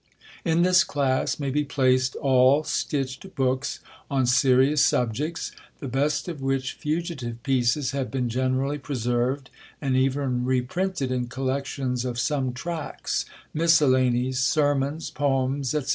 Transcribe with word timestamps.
In 0.43 0.63
this 0.63 0.83
class 0.83 1.39
may 1.39 1.51
be 1.51 1.63
placed 1.63 2.15
all 2.15 2.63
stitched 2.63 3.35
books 3.35 3.81
on 4.09 4.25
serious 4.25 4.83
subjects, 4.83 5.51
the 5.77 5.87
best 5.87 6.27
of 6.27 6.41
which 6.41 6.73
fugitive 6.73 7.43
pieces 7.43 7.91
have 7.91 8.09
been 8.09 8.27
generally 8.27 8.79
preserved, 8.79 9.51
and 9.79 9.95
even 9.95 10.43
reprinted 10.43 11.11
in 11.11 11.27
collections 11.27 12.03
of 12.03 12.17
some 12.17 12.51
tracts, 12.51 13.25
miscellanies, 13.53 14.39
sermons, 14.39 15.11
poems, 15.11 15.69
&c. 15.69 15.81